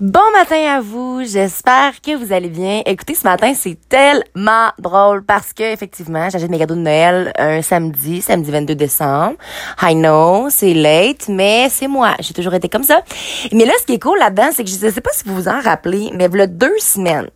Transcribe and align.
Bon 0.00 0.20
matin 0.32 0.76
à 0.76 0.80
vous, 0.80 1.24
j'espère 1.24 2.00
que 2.00 2.14
vous 2.14 2.32
allez 2.32 2.50
bien. 2.50 2.82
Écoutez, 2.86 3.16
ce 3.16 3.24
matin, 3.24 3.52
c'est 3.52 3.76
tellement 3.88 4.68
drôle 4.78 5.24
parce 5.24 5.52
que 5.52 5.64
effectivement, 5.64 6.30
j'achète 6.30 6.50
mes 6.50 6.58
cadeaux 6.58 6.76
de 6.76 6.82
Noël 6.82 7.32
un 7.36 7.62
samedi, 7.62 8.22
samedi 8.22 8.48
22 8.52 8.76
décembre. 8.76 9.34
I 9.82 9.96
know, 9.96 10.50
c'est 10.50 10.72
late, 10.72 11.26
mais 11.28 11.68
c'est 11.68 11.88
moi. 11.88 12.14
J'ai 12.20 12.32
toujours 12.32 12.54
été 12.54 12.68
comme 12.68 12.84
ça. 12.84 13.02
Mais 13.50 13.64
là, 13.64 13.72
ce 13.80 13.86
qui 13.86 13.94
est 13.94 13.98
cool 13.98 14.20
là-dedans, 14.20 14.50
c'est 14.52 14.62
que 14.62 14.70
je 14.70 14.76
sais 14.76 15.00
pas 15.00 15.10
si 15.12 15.24
vous 15.26 15.34
vous 15.34 15.48
en 15.48 15.60
rappelez, 15.60 16.12
mais 16.14 16.28
voilà 16.28 16.46
deux 16.46 16.78
semaines. 16.78 17.30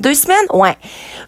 Deux 0.00 0.14
semaines? 0.14 0.46
Ouais. 0.54 0.78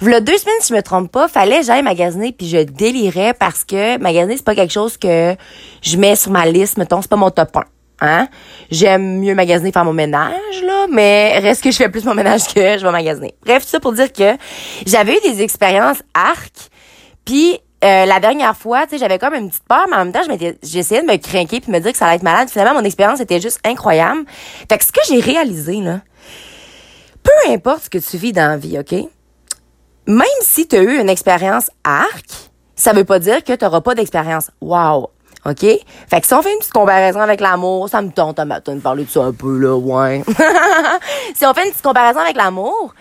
Voilà 0.01 0.21
deux 0.21 0.39
semaines, 0.39 0.57
si 0.61 0.73
je 0.73 0.75
me 0.75 0.83
trompe 0.83 1.13
pas, 1.13 1.29
fallait 1.29 1.65
j'aille 1.65 1.83
magasiner 1.83 2.33
puis 2.33 2.49
je 2.49 2.63
délirais 2.63 3.35
parce 3.35 3.63
que 3.63 3.99
magasiner, 3.99 4.39
c'est 4.39 4.45
pas 4.47 4.55
quelque 4.55 4.73
chose 4.73 4.97
que 4.97 5.37
je 5.83 5.97
mets 5.99 6.17
sur 6.17 6.31
ma 6.31 6.47
liste, 6.47 6.79
mettons, 6.79 7.03
c'est 7.03 7.11
pas 7.11 7.17
mon 7.17 7.31
top 7.31 7.55
1. 7.59 7.61
Hein? 8.01 8.29
J'aime 8.71 9.21
mieux 9.21 9.35
magasiner 9.35 9.73
faire 9.73 9.85
mon 9.85 9.93
ménage, 9.93 10.63
là, 10.63 10.87
mais 10.91 11.39
reste 11.39 11.65
que 11.65 11.71
je 11.71 11.77
fais 11.77 11.89
plus 11.89 12.05
mon 12.05 12.15
ménage 12.15 12.47
que 12.53 12.79
je 12.79 12.85
vais 12.85 12.93
magasiner. 12.93 13.35
Bref, 13.45 13.65
tout 13.65 13.71
ça 13.71 13.81
pour 13.81 13.93
dire 13.93 14.13
que 14.13 14.37
j'avais 14.87 15.17
eu 15.17 15.21
des 15.31 15.43
expériences 15.43 16.03
arc, 16.15 16.69
puis 17.25 17.59
euh, 17.85 18.07
la 18.07 18.21
dernière 18.21 18.57
fois, 18.57 18.85
tu 18.85 18.91
sais, 18.91 18.99
j'avais 18.99 19.19
comme 19.19 19.35
une 19.35 19.49
petite 19.49 19.65
peur, 19.65 19.87
mais 19.89 19.97
en 19.97 20.05
même 20.05 20.13
temps, 20.13 20.23
j'essayais 20.63 21.03
de 21.03 21.07
me 21.07 21.17
craquer 21.17 21.61
puis 21.61 21.71
me 21.71 21.79
dire 21.79 21.93
que 21.93 21.99
ça 21.99 22.07
allait 22.07 22.17
être 22.17 22.23
malade. 22.23 22.49
Finalement, 22.49 22.75
mon 22.75 22.85
expérience 22.85 23.21
était 23.21 23.41
juste 23.41 23.61
incroyable. 23.65 24.25
Fait 24.69 24.79
que 24.79 24.85
ce 24.85 24.93
que 24.93 25.01
j'ai 25.09 25.21
réalisé, 25.21 25.81
là, 25.81 26.01
peu 27.23 27.53
importe 27.53 27.85
ce 27.85 27.91
que 27.91 27.99
tu 27.99 28.17
vis 28.17 28.33
dans 28.33 28.49
la 28.49 28.57
vie, 28.57 28.79
OK? 28.79 28.93
Même 30.07 30.27
si 30.41 30.69
tu 30.69 30.77
as 30.77 30.83
eu 30.83 31.01
une 31.01 31.09
expérience 31.09 31.71
arc, 31.85 32.51
ça 32.77 32.93
veut 32.93 33.05
pas 33.05 33.19
dire 33.19 33.43
que 33.45 33.53
tu 33.53 33.65
n'auras 33.65 33.81
pas 33.81 33.95
d'expérience 33.95 34.51
wow 34.61 35.11
OK? 35.49 35.61
Fait 35.61 36.21
que 36.21 36.27
si 36.27 36.35
on 36.35 36.43
fait 36.43 36.53
une 36.53 36.59
petite 36.59 36.73
comparaison 36.73 37.21
avec 37.21 37.41
l'amour, 37.41 37.89
ça 37.89 38.03
me 38.03 38.11
tente 38.11 38.39
à 38.39 38.45
de 38.45 38.81
parler 38.81 39.05
de 39.05 39.11
ça 39.11 39.23
un 39.23 39.33
peu, 39.33 39.59
là, 39.59 39.77
ouais. 39.77 40.25
si 41.35 41.47
on 41.47 41.55
fait 41.55 41.65
une 41.65 41.71
petite 41.71 41.85
comparaison 41.85 42.21
avec 42.21 42.37
l'amour, 42.37 42.95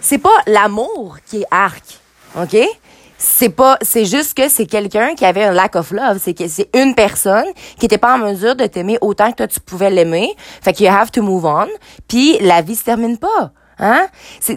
c'est 0.00 0.18
pas 0.18 0.30
l'amour 0.46 1.18
qui 1.26 1.42
est 1.42 1.46
arc. 1.50 1.82
OK? 2.40 2.56
C'est 3.18 3.50
pas, 3.50 3.76
c'est 3.82 4.04
juste 4.04 4.34
que 4.34 4.48
c'est 4.48 4.66
quelqu'un 4.66 5.14
qui 5.14 5.24
avait 5.24 5.44
un 5.44 5.52
lack 5.52 5.76
of 5.76 5.92
love. 5.92 6.18
C'est 6.20 6.34
que 6.34 6.48
c'est 6.48 6.68
une 6.74 6.94
personne 6.94 7.46
qui 7.78 7.86
était 7.86 7.98
pas 7.98 8.14
en 8.14 8.18
mesure 8.18 8.56
de 8.56 8.66
t'aimer 8.66 8.98
autant 9.00 9.30
que 9.30 9.36
toi 9.36 9.46
tu 9.46 9.60
pouvais 9.60 9.90
l'aimer. 9.90 10.34
Fait 10.60 10.72
que 10.72 10.82
you 10.82 10.90
have 10.90 11.10
to 11.12 11.22
move 11.22 11.44
on. 11.44 11.68
Puis 12.08 12.38
la 12.40 12.62
vie 12.62 12.74
se 12.74 12.84
termine 12.84 13.18
pas. 13.18 13.52
Hein? 13.82 14.06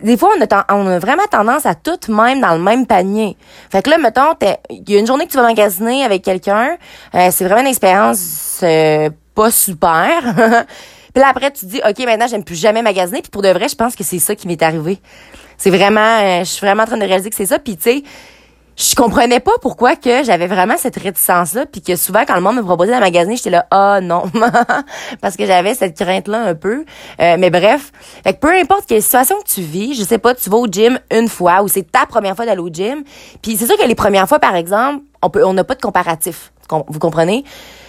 Des 0.04 0.18
fois, 0.18 0.30
on 0.38 0.42
a, 0.44 0.66
on 0.70 0.88
a 0.88 1.00
vraiment 1.00 1.26
tendance 1.32 1.66
à 1.66 1.74
tout 1.74 2.00
même 2.10 2.42
dans 2.42 2.54
le 2.54 2.62
même 2.62 2.86
panier. 2.86 3.36
Fait 3.72 3.82
que 3.82 3.90
là, 3.90 3.98
mettons, 3.98 4.36
il 4.70 4.88
y 4.88 4.96
a 4.96 5.00
une 5.00 5.08
journée 5.08 5.26
que 5.26 5.32
tu 5.32 5.38
vas 5.38 5.44
magasiner 5.44 6.04
avec 6.04 6.22
quelqu'un, 6.22 6.78
euh, 7.16 7.30
c'est 7.32 7.44
vraiment 7.44 7.62
une 7.62 7.68
expérience 7.68 8.60
euh, 8.62 9.10
pas 9.34 9.50
super. 9.50 10.22
puis 11.14 11.24
là, 11.24 11.30
après, 11.30 11.50
tu 11.52 11.66
te 11.66 11.72
dis, 11.72 11.82
OK, 11.84 12.06
maintenant, 12.06 12.28
j'aime 12.28 12.44
plus 12.44 12.60
jamais 12.60 12.84
magasiner. 12.84 13.24
Puis 13.24 13.32
pour 13.32 13.42
de 13.42 13.50
vrai, 13.50 13.68
je 13.68 13.76
pense 13.76 13.96
que 13.96 14.04
c'est 14.04 14.20
ça 14.20 14.36
qui 14.36 14.48
m'est 14.48 14.62
arrivé. 14.62 15.00
C'est 15.58 15.72
vraiment, 15.72 16.20
euh, 16.22 16.40
je 16.42 16.50
suis 16.50 16.64
vraiment 16.64 16.84
en 16.84 16.88
train 16.88 16.98
de 16.98 17.06
réaliser 17.06 17.32
que 17.32 17.36
c'est 17.36 17.48
ça. 17.48 17.58
Puis 17.58 17.78
tu 17.78 17.84
sais, 17.84 18.04
je 18.78 18.94
comprenais 18.96 19.40
pas 19.40 19.54
pourquoi 19.62 19.96
que 19.96 20.24
j'avais 20.24 20.48
vraiment 20.48 20.76
cette 20.78 20.98
réticence 20.98 21.54
là 21.54 21.66
puis 21.66 21.82
que 21.82 21.96
souvent 21.96 22.24
quand 22.28 22.36
le 22.36 22.42
monde 22.42 22.58
me 22.58 22.64
proposait 22.64 22.94
de 22.94 23.00
magasiner 23.00 23.38
j'étais 23.38 23.50
là 23.50 23.66
ah 23.72 24.00
non 24.02 24.24
parce 25.22 25.38
que 25.38 25.46
j'avais 25.46 25.74
cette 25.76 25.98
crainte 25.98 26.28
là 26.28 26.42
un 26.44 26.56
peu. 26.56 26.86
Euh, 27.22 27.38
mais 27.40 27.50
bref. 27.50 27.92
Fait 28.24 28.34
que 28.34 28.40
peu 28.40 28.52
importe 28.52 28.86
quelle 28.88 29.02
situation 29.02 29.38
que 29.40 29.48
tu 29.50 29.62
vis 29.62 29.96
je 29.96 30.04
sais 30.04 30.18
pas 30.18 30.36
tu 30.36 30.50
vas 30.50 30.58
au 30.58 30.68
gym 30.68 31.00
une 31.12 31.30
fois 31.30 31.64
ou 31.64 31.68
c'est 31.68 31.90
ta 31.90 32.06
première 32.06 32.36
fois 32.36 32.46
d'aller 32.46 32.62
au 32.62 32.70
gym. 32.70 33.04
Puis 33.42 33.56
c'est 33.58 33.66
sûr 33.66 33.78
que 33.78 33.88
les 33.88 33.96
premières 33.96 34.28
fois 34.28 34.40
par 34.40 34.56
exemple 34.56 35.04
on 35.22 35.30
peut 35.30 35.46
on 35.46 35.54
n'a 35.54 35.64
pas 35.64 35.76
de 35.76 35.82
comparatif. 35.82 36.52
Vous 36.88 37.00
comprenez? 37.00 37.46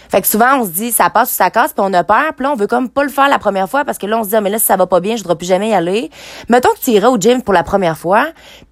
Fait 0.08 0.20
que 0.20 0.26
souvent, 0.26 0.60
on 0.60 0.64
se 0.64 0.70
dit, 0.70 0.92
ça 0.92 1.10
passe 1.10 1.30
ou 1.32 1.34
ça 1.34 1.50
casse, 1.50 1.72
puis 1.72 1.84
on 1.84 1.92
a 1.92 2.04
peur, 2.04 2.32
puis 2.36 2.44
là, 2.44 2.52
on 2.52 2.56
veut 2.56 2.66
comme 2.66 2.88
pas 2.88 3.02
le 3.02 3.10
faire 3.10 3.28
la 3.28 3.38
première 3.38 3.68
fois 3.68 3.84
parce 3.84 3.98
que 3.98 4.06
là, 4.06 4.18
on 4.18 4.24
se 4.24 4.30
dit, 4.30 4.36
ah, 4.36 4.40
mais 4.40 4.50
là, 4.50 4.58
si 4.58 4.66
ça 4.66 4.76
va 4.76 4.86
pas 4.86 5.00
bien, 5.00 5.16
je 5.16 5.22
voudrais 5.22 5.36
plus 5.36 5.46
jamais 5.46 5.70
y 5.70 5.74
aller. 5.74 6.10
Mettons 6.48 6.70
que 6.70 6.80
tu 6.80 6.90
irais 6.90 7.06
au 7.06 7.18
gym 7.18 7.42
pour 7.42 7.54
la 7.54 7.62
première 7.62 7.98
fois, 7.98 8.26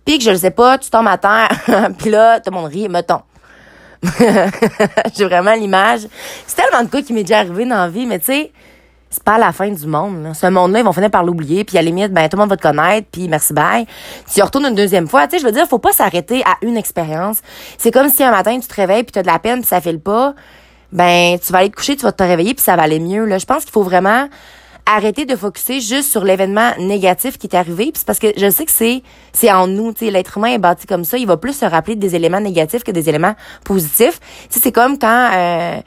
puis 0.05 0.19
que 0.19 0.25
je 0.25 0.31
le 0.31 0.37
sais 0.37 0.51
pas, 0.51 0.79
tu 0.79 0.91
tombes 0.91 1.09
à 1.09 1.19
terre, 1.19 1.49
puis 1.99 2.11
là, 2.11 2.41
tout 2.41 2.51
le 2.51 2.57
monde 2.57 2.71
rit, 2.71 2.89
mettons. 2.89 3.23
J'ai 5.17 5.25
vraiment 5.25 5.55
l'image. 5.55 6.01
C'est 6.47 6.57
tellement 6.57 6.85
de 6.85 6.91
cas 6.91 7.03
qui 7.03 7.13
m'est 7.13 7.23
déjà 7.23 7.39
arrivé 7.39 7.65
dans 7.65 7.77
la 7.77 7.89
vie, 7.89 8.07
mais 8.07 8.19
tu 8.19 8.27
sais, 8.27 8.53
c'est 9.15 9.23
pas 9.23 9.39
la 9.39 9.53
fin 9.53 9.69
du 9.69 9.87
monde. 9.87 10.33
Ce 10.35 10.47
monde-là, 10.47 10.81
ils 10.81 10.85
vont 10.85 10.93
finir 10.93 11.11
par 11.11 11.25
l'oublier, 11.25 11.65
puis 11.65 11.79
à 11.79 11.83
la 11.83 11.87
limite, 11.87 12.13
ben 12.13 12.29
tout 12.29 12.37
le 12.37 12.41
monde 12.41 12.51
va 12.51 12.57
te 12.57 12.63
connaître, 12.63 13.07
puis 13.11 13.29
merci 13.29 13.53
bye. 13.53 13.87
Tu 14.33 14.43
retournes 14.43 14.67
une 14.67 14.75
deuxième 14.75 15.07
fois, 15.07 15.27
tu 15.29 15.37
sais, 15.37 15.39
je 15.39 15.47
veux 15.47 15.53
dire, 15.53 15.67
faut 15.69 15.79
pas 15.79 15.93
s'arrêter 15.93 16.43
à 16.43 16.57
une 16.63 16.77
expérience. 16.77 17.41
C'est 17.79 17.93
comme 17.93 18.09
si 18.09 18.25
un 18.25 18.33
matin 18.33 18.59
tu 18.59 18.67
te 18.67 18.75
réveilles 18.75 19.05
puis 19.05 19.13
tu 19.13 19.21
as 19.21 19.23
de 19.23 19.29
la 19.29 19.39
peine 19.39 19.61
puis 19.61 19.69
ça 19.69 19.81
file 19.81 20.01
pas 20.01 20.35
ben 20.95 21.39
tu 21.45 21.53
vas 21.53 21.59
aller 21.59 21.71
te 21.71 21.77
coucher, 21.77 21.97
tu 21.97 22.05
vas 22.05 22.13
te 22.13 22.23
réveiller 22.23 22.55
puis 22.55 22.63
ça 22.63 22.77
va 22.77 22.83
aller 22.83 23.01
mieux. 23.01 23.25
Là, 23.27 23.39
je 23.39 23.45
pense 23.45 23.65
qu'il 23.65 23.73
faut 23.73 23.83
vraiment 23.83 24.29
arrêter 24.87 25.25
de 25.25 25.35
focuser 25.35 25.81
juste 25.81 26.11
sur 26.11 26.25
l'événement 26.25 26.71
négatif 26.79 27.37
qui 27.37 27.49
est 27.49 27.57
arrivé. 27.57 27.91
Puis 27.93 28.03
parce 28.07 28.19
que 28.19 28.29
je 28.37 28.49
sais 28.49 28.65
que 28.65 28.71
c'est 28.71 29.03
c'est 29.33 29.51
en 29.51 29.67
nous, 29.67 29.93
tu 29.93 30.07
sais, 30.07 30.11
l'être 30.11 30.39
humain 30.39 30.55
est 30.55 30.59
bâti 30.59 30.87
comme 30.87 31.05
ça. 31.05 31.19
Il 31.19 31.27
va 31.27 31.37
plus 31.37 31.55
se 31.55 31.65
rappeler 31.65 31.97
des 31.97 32.15
éléments 32.15 32.41
négatifs 32.41 32.85
que 32.85 32.93
des 32.93 33.09
éléments 33.09 33.35
positifs. 33.65 34.21
Tu 34.51 34.61
c'est 34.61 34.73
comme 34.73 34.99
quand 34.99 35.31
euh, 35.35 35.81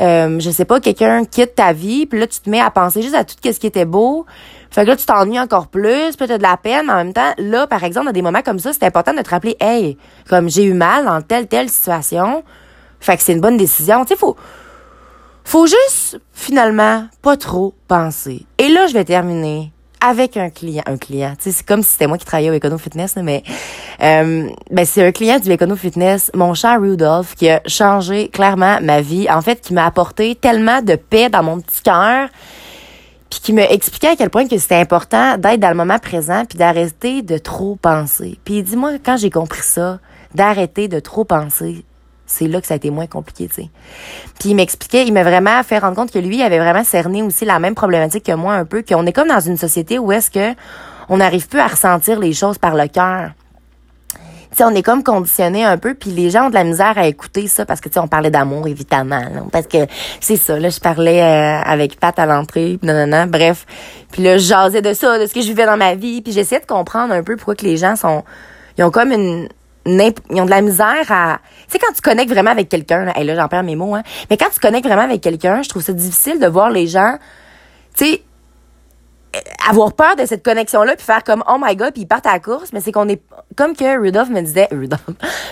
euh, 0.00 0.40
je 0.40 0.50
sais 0.50 0.64
pas, 0.64 0.80
quelqu'un 0.80 1.24
quitte 1.24 1.54
ta 1.54 1.72
vie, 1.72 2.04
puis 2.04 2.18
là 2.18 2.26
tu 2.26 2.40
te 2.40 2.50
mets 2.50 2.60
à 2.60 2.70
penser 2.70 3.00
juste 3.00 3.14
à 3.14 3.24
tout 3.24 3.36
ce 3.42 3.58
qui 3.58 3.66
était 3.66 3.86
beau. 3.86 4.26
Fait 4.70 4.82
que 4.82 4.88
là 4.88 4.96
tu 4.96 5.06
t'ennuies 5.06 5.40
encore 5.40 5.68
plus, 5.68 6.16
puis 6.16 6.26
t'as 6.26 6.36
de 6.36 6.42
la 6.42 6.58
peine. 6.58 6.90
En 6.90 6.96
même 6.96 7.14
temps, 7.14 7.32
là 7.38 7.66
par 7.66 7.82
exemple, 7.82 8.06
dans 8.06 8.12
des 8.12 8.22
moments 8.22 8.42
comme 8.42 8.58
ça, 8.58 8.74
c'est 8.74 8.84
important 8.84 9.14
de 9.14 9.22
te 9.22 9.30
rappeler, 9.30 9.56
hey, 9.60 9.96
comme 10.28 10.50
j'ai 10.50 10.64
eu 10.64 10.74
mal 10.74 11.06
dans 11.06 11.22
telle 11.22 11.46
telle 11.46 11.70
situation 11.70 12.42
fait 13.04 13.18
que 13.18 13.22
c'est 13.22 13.34
une 13.34 13.40
bonne 13.40 13.58
décision. 13.58 14.04
Tu 14.04 14.14
sais, 14.14 14.16
faut, 14.16 14.34
faut 15.44 15.66
juste, 15.66 16.18
finalement, 16.32 17.06
pas 17.20 17.36
trop 17.36 17.74
penser. 17.86 18.46
Et 18.56 18.68
là, 18.68 18.86
je 18.86 18.94
vais 18.94 19.04
terminer 19.04 19.72
avec 20.00 20.38
un 20.38 20.48
client, 20.48 20.82
un 20.86 20.96
client. 20.96 21.34
Tu 21.36 21.44
sais, 21.44 21.52
c'est 21.52 21.66
comme 21.66 21.82
si 21.82 21.92
c'était 21.92 22.06
moi 22.06 22.16
qui 22.16 22.24
travaillais 22.24 22.50
au 22.50 22.54
Econo 22.54 22.78
Fitness, 22.78 23.16
mais 23.16 23.42
euh, 24.02 24.48
ben 24.70 24.84
c'est 24.86 25.06
un 25.06 25.12
client 25.12 25.38
du 25.38 25.52
Econo 25.52 25.76
Fitness, 25.76 26.30
mon 26.34 26.54
cher 26.54 26.80
Rudolph, 26.80 27.34
qui 27.34 27.50
a 27.50 27.60
changé 27.66 28.28
clairement 28.28 28.78
ma 28.80 29.02
vie. 29.02 29.30
En 29.30 29.42
fait, 29.42 29.60
qui 29.60 29.74
m'a 29.74 29.84
apporté 29.84 30.34
tellement 30.34 30.80
de 30.80 30.96
paix 30.96 31.28
dans 31.28 31.42
mon 31.42 31.60
petit 31.60 31.82
cœur, 31.82 32.28
puis 33.28 33.40
qui 33.40 33.52
m'a 33.52 33.68
expliqué 33.68 34.08
à 34.08 34.16
quel 34.16 34.30
point 34.30 34.48
que 34.48 34.56
c'était 34.56 34.76
important 34.76 35.36
d'être 35.36 35.60
dans 35.60 35.70
le 35.70 35.76
moment 35.76 35.98
présent, 35.98 36.44
puis 36.48 36.56
d'arrêter 36.56 37.20
de 37.20 37.36
trop 37.36 37.76
penser. 37.76 38.38
Puis 38.44 38.62
dis-moi, 38.62 38.92
quand 39.04 39.18
j'ai 39.18 39.30
compris 39.30 39.62
ça, 39.62 39.98
d'arrêter 40.34 40.88
de 40.88 41.00
trop 41.00 41.24
penser, 41.24 41.84
c'est 42.26 42.46
là 42.46 42.60
que 42.60 42.66
ça 42.66 42.74
a 42.74 42.76
été 42.76 42.90
moins 42.90 43.06
compliqué, 43.06 43.48
tu 43.48 43.54
sais. 43.54 43.68
Puis 44.38 44.50
il 44.50 44.54
m'expliquait, 44.54 45.04
il 45.04 45.12
m'a 45.12 45.22
vraiment 45.22 45.62
fait 45.62 45.78
rendre 45.78 45.96
compte 45.96 46.10
que 46.10 46.18
lui, 46.18 46.36
il 46.38 46.42
avait 46.42 46.58
vraiment 46.58 46.84
cerné 46.84 47.22
aussi 47.22 47.44
la 47.44 47.58
même 47.58 47.74
problématique 47.74 48.24
que 48.24 48.32
moi 48.32 48.54
un 48.54 48.64
peu, 48.64 48.82
qu'on 48.82 49.06
est 49.06 49.12
comme 49.12 49.28
dans 49.28 49.40
une 49.40 49.56
société 49.56 49.98
où 49.98 50.12
est-ce 50.12 50.30
que 50.30 50.54
on 51.08 51.18
n'arrive 51.18 51.48
plus 51.48 51.60
à 51.60 51.66
ressentir 51.66 52.18
les 52.18 52.32
choses 52.32 52.58
par 52.58 52.74
le 52.74 52.88
cœur. 52.88 53.30
Tu 54.56 54.62
on 54.62 54.70
est 54.70 54.82
comme 54.82 55.02
conditionné 55.02 55.64
un 55.64 55.76
peu, 55.78 55.94
puis 55.94 56.10
les 56.10 56.30
gens 56.30 56.46
ont 56.46 56.48
de 56.48 56.54
la 56.54 56.62
misère 56.62 56.96
à 56.96 57.08
écouter 57.08 57.48
ça 57.48 57.66
parce 57.66 57.80
que 57.80 57.88
tu 57.88 57.94
sais, 57.94 58.00
on 58.00 58.06
parlait 58.06 58.30
d'amour 58.30 58.68
évidemment, 58.68 59.48
parce 59.50 59.66
que 59.66 59.78
c'est 60.20 60.36
ça. 60.36 60.60
Là, 60.60 60.68
je 60.68 60.78
parlais 60.78 61.20
euh, 61.22 61.60
avec 61.64 61.98
Pat 61.98 62.16
à 62.18 62.24
l'entrée, 62.24 62.78
non 62.82 62.94
non 62.94 63.06
non, 63.06 63.26
bref. 63.26 63.66
Puis 64.12 64.22
là, 64.22 64.38
je 64.38 64.44
jasais 64.44 64.80
de 64.80 64.92
ça, 64.92 65.18
de 65.18 65.26
ce 65.26 65.34
que 65.34 65.40
je 65.40 65.48
vivais 65.48 65.66
dans 65.66 65.76
ma 65.76 65.96
vie, 65.96 66.22
puis 66.22 66.32
j'essayais 66.32 66.60
de 66.60 66.66
comprendre 66.66 67.12
un 67.12 67.24
peu 67.24 67.34
pourquoi 67.34 67.56
que 67.56 67.64
les 67.64 67.76
gens 67.76 67.96
sont, 67.96 68.22
ils 68.78 68.84
ont 68.84 68.92
comme 68.92 69.10
une 69.10 69.48
ils 69.86 70.40
ont 70.40 70.44
de 70.44 70.50
la 70.50 70.62
misère 70.62 71.10
à 71.10 71.38
tu 71.66 71.72
sais 71.72 71.78
quand 71.78 71.92
tu 71.92 72.00
connectes 72.00 72.30
vraiment 72.30 72.50
avec 72.50 72.68
quelqu'un 72.68 73.12
et 73.14 73.24
là 73.24 73.34
j'en 73.34 73.48
perds 73.48 73.64
mes 73.64 73.76
mots 73.76 73.94
hein 73.94 74.02
mais 74.30 74.36
quand 74.36 74.48
tu 74.52 74.60
connectes 74.60 74.86
vraiment 74.86 75.02
avec 75.02 75.20
quelqu'un 75.20 75.62
je 75.62 75.68
trouve 75.68 75.82
ça 75.82 75.92
difficile 75.92 76.40
de 76.40 76.46
voir 76.46 76.70
les 76.70 76.86
gens 76.86 77.18
tu 77.96 78.06
sais 78.06 78.22
avoir 79.68 79.92
peur 79.92 80.16
de 80.16 80.26
cette 80.26 80.44
connexion 80.44 80.82
là 80.82 80.94
puis 80.96 81.04
faire 81.04 81.24
comme 81.24 81.42
oh 81.48 81.56
my 81.60 81.74
god 81.76 81.92
puis 81.92 82.02
ils 82.02 82.06
partent 82.06 82.26
à 82.26 82.32
la 82.32 82.40
course 82.40 82.72
mais 82.72 82.80
c'est 82.80 82.92
qu'on 82.92 83.08
est 83.08 83.22
comme 83.56 83.76
que 83.76 84.00
Rudolph 84.00 84.30
me 84.30 84.40
disait 84.40 84.68
Rudolph 84.72 85.02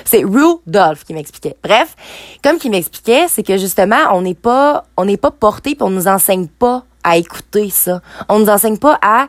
c'est 0.05 0.25
Rudolph 0.25 1.05
qui 1.05 1.15
m'expliquait. 1.15 1.57
Bref 1.63 1.95
comme 2.43 2.59
qu'il 2.59 2.71
m'expliquait 2.71 3.27
c'est 3.29 3.43
que 3.43 3.57
justement 3.57 3.97
on 4.13 4.23
n'est 4.23 4.35
pas 4.35 4.85
on 4.97 5.05
n'est 5.05 5.17
pas 5.17 5.31
porté 5.31 5.75
puis 5.75 5.83
on 5.83 5.91
nous 5.91 6.09
enseigne 6.09 6.47
pas 6.47 6.85
à 7.05 7.17
écouter 7.17 7.71
ça. 7.71 8.01
On 8.29 8.39
nous 8.39 8.49
enseigne 8.49 8.79
pas 8.79 8.99
à 9.03 9.27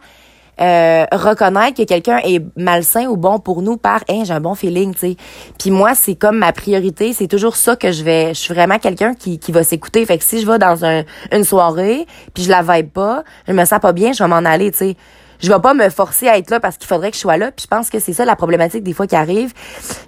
euh, 0.62 1.06
reconnaître 1.12 1.78
que 1.78 1.84
quelqu'un 1.84 2.20
est 2.24 2.44
malsain 2.56 3.06
ou 3.08 3.18
bon 3.18 3.40
pour 3.40 3.62
nous 3.62 3.78
par 3.78 4.02
j'ai 4.08 4.32
un 4.32 4.40
bon 4.40 4.56
feeling, 4.56 4.94
tu. 4.94 5.16
Puis 5.58 5.72
moi, 5.72 5.96
c'est 5.96 6.16
comme 6.16 6.38
ma 6.38 6.52
priorité, 6.52 7.14
c'est 7.14 7.28
toujours 7.28 7.56
ça 7.56 7.76
que 7.76 7.92
je 7.92 8.04
vais 8.04 8.34
je 8.34 8.40
suis 8.40 8.54
vraiment 8.54 8.78
quelqu'un 8.78 9.14
qui 9.14 9.40
qui 9.40 9.52
va 9.52 9.64
s'écouter. 9.64 10.06
Fait 10.06 10.18
que 10.18 10.24
si 10.24 10.40
je 10.40 10.48
vais 10.48 10.60
dans 10.60 10.86
un, 10.86 11.04
une 11.32 11.44
soirée, 11.44 12.06
puis 12.34 12.44
je 12.44 12.50
la 12.50 12.62
vibe 12.62 12.92
pas, 12.92 13.24
je 13.48 13.54
me 13.54 13.66
sens 13.66 13.80
pas 13.80 13.94
bien, 13.94 14.14
je 14.14 14.24
vais 14.24 14.30
m'en 14.30 14.46
aller, 14.46 14.72
tu 14.72 14.78
sais. 14.78 14.96
Je 15.42 15.52
vais 15.52 15.60
pas 15.60 15.74
me 15.74 15.90
forcer 15.90 16.30
à 16.30 16.38
être 16.38 16.52
là 16.52 16.62
parce 16.62 16.78
qu'il 16.78 16.88
faudrait 16.88 17.10
que 17.12 17.18
je 17.18 17.22
sois 17.22 17.36
là. 17.36 17.52
Puis 17.52 17.64
je 17.64 17.68
pense 17.68 17.90
que 17.90 18.00
c'est 18.00 18.14
ça 18.14 18.24
la 18.24 18.38
problématique 18.38 18.82
des 18.82 18.94
fois 18.94 19.08
qui 19.08 19.16
arrive. 19.18 19.52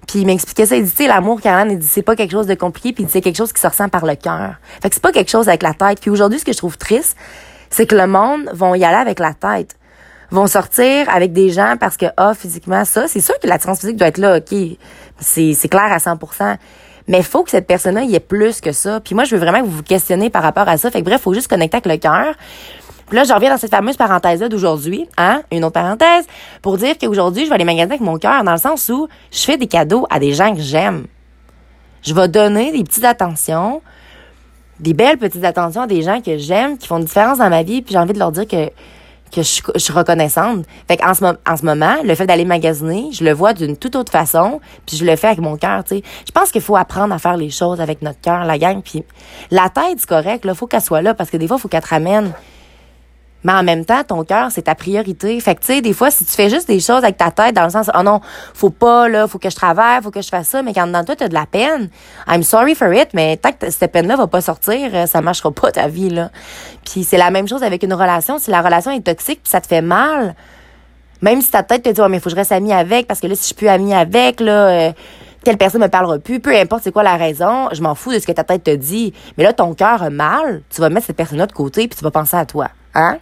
Puis 0.07 0.19
il 0.19 0.25
m'expliquait 0.25 0.65
ça, 0.65 0.77
il 0.77 0.85
dit 0.85 0.91
tu 0.91 0.97
sais 0.97 1.07
l'amour 1.07 1.41
Karen, 1.41 1.69
il 1.69 1.79
dit 1.79 1.87
c'est 1.87 2.03
pas 2.03 2.15
quelque 2.15 2.31
chose 2.31 2.47
de 2.47 2.53
compliqué, 2.53 2.93
puis 2.93 3.05
c'est 3.09 3.19
quelque 3.19 3.35
chose 3.35 3.51
qui 3.51 3.59
se 3.59 3.67
ressent 3.67 3.89
par 3.89 4.05
le 4.05 4.15
cœur. 4.15 4.55
Fait 4.81 4.89
que 4.89 4.95
c'est 4.95 5.03
pas 5.03 5.11
quelque 5.11 5.31
chose 5.31 5.49
avec 5.49 5.63
la 5.63 5.73
tête. 5.73 5.99
Puis 5.99 6.09
aujourd'hui, 6.09 6.39
ce 6.39 6.45
que 6.45 6.53
je 6.53 6.57
trouve 6.57 6.77
triste, 6.77 7.17
c'est 7.69 7.85
que 7.85 7.95
le 7.95 8.07
monde 8.07 8.49
vont 8.53 8.75
y 8.75 8.85
aller 8.85 8.95
avec 8.95 9.19
la 9.19 9.33
tête 9.33 9.75
vont 10.31 10.47
sortir 10.47 11.09
avec 11.09 11.33
des 11.33 11.49
gens 11.49 11.75
parce 11.79 11.97
que, 11.97 12.05
ah, 12.17 12.33
physiquement, 12.33 12.85
ça, 12.85 13.07
c'est 13.07 13.21
sûr 13.21 13.37
que 13.39 13.47
l'attirance 13.47 13.79
physique 13.79 13.97
doit 13.97 14.07
être 14.07 14.17
là, 14.17 14.37
OK, 14.37 14.55
c'est, 15.19 15.69
clair 15.69 15.91
à 15.91 15.97
100% 15.97 16.57
mais 17.07 17.21
faut 17.21 17.43
que 17.43 17.51
cette 17.51 17.67
personne-là 17.67 18.01
y 18.01 18.15
ait 18.15 18.19
plus 18.19 18.61
que 18.61 18.71
ça. 18.71 18.99
Puis 18.99 19.13
moi, 19.13 19.25
je 19.25 19.35
veux 19.35 19.39
vraiment 19.39 19.59
que 19.59 19.65
vous 19.65 19.77
vous 19.77 19.83
questionnez 19.83 20.31
par 20.31 20.41
rapport 20.41 20.67
à 20.67 20.77
ça. 20.77 20.89
Fait 20.89 21.01
que 21.01 21.05
bref, 21.05 21.21
faut 21.21 21.35
juste 21.35 21.47
connecter 21.47 21.77
avec 21.77 21.85
le 21.85 21.97
cœur. 21.97 22.33
Puis 23.07 23.15
là, 23.15 23.23
je 23.23 23.33
reviens 23.33 23.51
dans 23.51 23.57
cette 23.57 23.71
fameuse 23.71 23.97
parenthèse-là 23.97 24.49
d'aujourd'hui, 24.49 25.07
hein, 25.17 25.43
une 25.51 25.63
autre 25.63 25.73
parenthèse, 25.73 26.25
pour 26.61 26.77
dire 26.77 26.97
qu'aujourd'hui, 26.97 27.43
je 27.43 27.49
vais 27.49 27.55
aller 27.55 27.65
magasiner 27.65 27.93
avec 27.93 28.01
mon 28.01 28.17
cœur, 28.17 28.43
dans 28.43 28.53
le 28.53 28.57
sens 28.57 28.89
où 28.89 29.07
je 29.31 29.39
fais 29.39 29.57
des 29.57 29.67
cadeaux 29.67 30.07
à 30.09 30.19
des 30.19 30.33
gens 30.33 30.55
que 30.55 30.61
j'aime. 30.61 31.05
Je 32.01 32.13
vais 32.13 32.27
donner 32.27 32.71
des 32.71 32.83
petites 32.83 33.03
attentions, 33.03 33.81
des 34.79 34.93
belles 34.93 35.17
petites 35.17 35.43
attentions 35.43 35.81
à 35.81 35.87
des 35.87 36.01
gens 36.01 36.21
que 36.21 36.37
j'aime, 36.37 36.77
qui 36.77 36.87
font 36.87 36.97
une 36.97 37.05
différence 37.05 37.37
dans 37.37 37.49
ma 37.49 37.61
vie, 37.61 37.83
puis 37.83 37.93
j'ai 37.93 37.99
envie 37.99 38.13
de 38.13 38.19
leur 38.19 38.31
dire 38.31 38.47
que 38.47 38.71
que 39.31 39.41
je, 39.41 39.61
je, 39.73 39.79
suis 39.79 39.93
reconnaissante. 39.93 40.65
Fait 40.87 40.97
qu'en 40.97 41.13
ce, 41.13 41.23
en 41.25 41.57
ce 41.57 41.65
moment, 41.65 41.95
le 42.03 42.15
fait 42.15 42.25
d'aller 42.25 42.45
magasiner, 42.45 43.09
je 43.11 43.23
le 43.23 43.31
vois 43.31 43.53
d'une 43.53 43.77
toute 43.77 43.95
autre 43.95 44.11
façon, 44.11 44.61
puis 44.85 44.97
je 44.97 45.05
le 45.05 45.15
fais 45.15 45.27
avec 45.27 45.39
mon 45.39 45.57
cœur, 45.57 45.83
tu 45.83 45.95
sais. 45.95 46.03
Je 46.25 46.31
pense 46.31 46.51
qu'il 46.51 46.61
faut 46.61 46.75
apprendre 46.75 47.13
à 47.13 47.19
faire 47.19 47.37
les 47.37 47.49
choses 47.49 47.81
avec 47.81 48.01
notre 48.01 48.21
cœur, 48.21 48.45
la 48.45 48.57
gang, 48.57 48.81
puis 48.81 49.03
la 49.51 49.69
tête, 49.69 49.97
c'est 49.97 50.09
correct, 50.09 50.45
là, 50.45 50.53
faut 50.53 50.67
qu'elle 50.67 50.81
soit 50.81 51.01
là, 51.01 51.13
parce 51.13 51.29
que 51.29 51.37
des 51.37 51.47
fois, 51.47 51.57
faut 51.57 51.67
qu'elle 51.67 51.83
te 51.83 51.89
ramène 51.89 52.31
mais 53.45 53.53
en 53.53 53.61
même 53.61 53.85
temps, 53.85 54.03
ton 54.03 54.23
cœur, 54.23 54.49
c'est 54.49 54.63
ta 54.63 54.73
priorité. 54.73 55.39
Fait 55.39 55.53
que, 55.53 55.59
tu 55.59 55.67
sais, 55.67 55.81
des 55.81 55.93
fois, 55.93 56.09
si 56.09 56.25
tu 56.25 56.31
fais 56.31 56.49
juste 56.49 56.67
des 56.67 56.79
choses 56.79 57.03
avec 57.03 57.15
ta 57.15 57.29
tête, 57.29 57.55
dans 57.55 57.65
le 57.65 57.69
sens, 57.69 57.91
oh 57.95 58.01
non, 58.01 58.19
faut 58.55 58.71
pas, 58.71 59.07
là, 59.07 59.27
faut 59.27 59.37
que 59.37 59.51
je 59.51 59.55
travaille, 59.55 60.01
faut 60.01 60.09
que 60.09 60.23
je 60.23 60.29
fasse 60.29 60.47
ça, 60.47 60.63
mais 60.63 60.73
quand 60.73 60.87
dans 60.87 61.05
toi, 61.05 61.15
t'as 61.15 61.27
de 61.27 61.35
la 61.35 61.45
peine, 61.45 61.89
I'm 62.27 62.41
sorry 62.41 62.73
for 62.73 62.91
it, 62.91 63.09
mais 63.13 63.37
tant 63.37 63.51
que 63.51 63.69
cette 63.69 63.91
peine-là 63.91 64.15
va 64.15 64.25
pas 64.25 64.41
sortir, 64.41 64.89
euh, 64.95 65.05
ça 65.05 65.21
marchera 65.21 65.51
pas 65.51 65.71
ta 65.71 65.87
vie, 65.87 66.09
là. 66.09 66.31
Puis 66.83 67.03
c'est 67.03 67.17
la 67.17 67.29
même 67.29 67.47
chose 67.47 67.61
avec 67.61 67.83
une 67.83 67.93
relation. 67.93 68.39
Si 68.39 68.49
la 68.49 68.63
relation 68.63 68.89
est 68.89 69.01
toxique, 69.01 69.41
puis 69.43 69.51
ça 69.51 69.61
te 69.61 69.67
fait 69.67 69.83
mal, 69.83 70.33
même 71.21 71.39
si 71.39 71.51
ta 71.51 71.61
tête 71.61 71.83
te 71.83 71.89
dit, 71.89 72.01
oh, 72.01 72.09
mais 72.09 72.19
faut 72.19 72.25
que 72.25 72.31
je 72.31 72.35
reste 72.37 72.51
amie 72.51 72.73
avec, 72.73 73.05
parce 73.05 73.19
que 73.19 73.27
là, 73.27 73.35
si 73.35 73.41
je 73.41 73.45
suis 73.45 73.55
plus 73.55 73.67
amie 73.67 73.93
avec, 73.93 74.39
là, 74.39 74.69
euh, 74.69 74.91
telle 75.43 75.57
personne 75.57 75.81
me 75.81 75.87
parlera 75.87 76.17
plus, 76.17 76.39
peu 76.39 76.55
importe 76.57 76.81
c'est 76.83 76.91
quoi 76.91 77.03
la 77.03 77.15
raison, 77.15 77.69
je 77.73 77.83
m'en 77.83 77.93
fous 77.93 78.11
de 78.11 78.17
ce 78.17 78.25
que 78.25 78.31
ta 78.31 78.43
tête 78.43 78.63
te 78.63 78.75
dit. 78.75 79.13
Mais 79.37 79.43
là, 79.43 79.53
ton 79.53 79.75
cœur 79.75 80.01
a 80.01 80.09
mal, 80.09 80.63
tu 80.71 80.81
vas 80.81 80.89
mettre 80.89 81.05
cette 81.05 81.15
personne-là 81.15 81.45
de 81.45 81.53
côté, 81.53 81.87
puis 81.87 81.95
tu 81.95 82.03
vas 82.03 82.09
penser 82.09 82.35
à 82.35 82.47
toi. 82.47 82.69
Hein? 82.95 83.19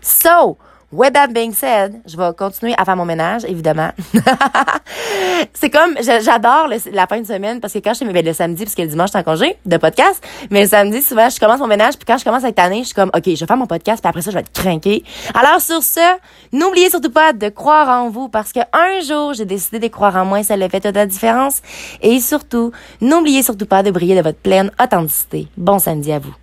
So, 0.00 0.58
with 0.92 1.12
that 1.14 1.28
being 1.28 1.52
said, 1.52 2.00
je 2.06 2.16
vais 2.16 2.32
continuer 2.36 2.74
à 2.78 2.84
faire 2.84 2.96
mon 2.96 3.04
ménage, 3.04 3.44
évidemment. 3.44 3.90
c'est 5.54 5.70
comme, 5.70 5.96
j'adore 6.00 6.68
la 6.92 7.06
fin 7.06 7.20
de 7.20 7.26
semaine 7.26 7.60
parce 7.60 7.72
que 7.72 7.78
quand 7.78 7.94
je 7.94 8.04
fais 8.04 8.22
le 8.22 8.32
samedi, 8.32 8.64
parce 8.64 8.74
que 8.74 8.82
le 8.82 8.88
dimanche, 8.88 9.08
je 9.08 9.18
suis 9.18 9.20
en 9.20 9.22
congé 9.22 9.56
de 9.64 9.76
podcast, 9.76 10.24
mais 10.50 10.62
le 10.62 10.68
samedi, 10.68 11.02
souvent, 11.02 11.28
je 11.28 11.38
commence 11.38 11.60
mon 11.60 11.66
ménage, 11.66 11.96
puis 11.96 12.04
quand 12.06 12.18
je 12.18 12.24
commence 12.24 12.42
cette 12.42 12.58
année, 12.58 12.80
je 12.80 12.86
suis 12.86 12.94
comme, 12.94 13.10
OK, 13.14 13.24
je 13.24 13.30
vais 13.40 13.46
faire 13.46 13.56
mon 13.56 13.66
podcast, 13.66 14.02
puis 14.02 14.08
après 14.08 14.22
ça, 14.22 14.30
je 14.30 14.36
vais 14.36 14.42
être 14.42 14.52
craqué. 14.52 15.04
Alors, 15.34 15.60
sur 15.60 15.82
ce, 15.82 16.16
n'oubliez 16.52 16.90
surtout 16.90 17.10
pas 17.10 17.32
de 17.32 17.48
croire 17.48 17.88
en 17.88 18.08
vous 18.08 18.28
parce 18.28 18.52
que 18.52 18.60
un 18.72 19.00
jour, 19.00 19.34
j'ai 19.34 19.44
décidé 19.44 19.78
de 19.78 19.88
croire 19.88 20.16
en 20.16 20.24
moi, 20.24 20.42
ça 20.42 20.56
le 20.56 20.68
fait 20.68 20.80
toute 20.80 20.94
la 20.94 21.06
différence. 21.06 21.62
Et 22.00 22.20
surtout, 22.20 22.72
n'oubliez 23.00 23.42
surtout 23.42 23.66
pas 23.66 23.82
de 23.82 23.90
briller 23.90 24.16
de 24.16 24.22
votre 24.22 24.38
pleine 24.38 24.70
authenticité. 24.82 25.48
Bon 25.56 25.78
samedi 25.78 26.12
à 26.12 26.18
vous. 26.18 26.34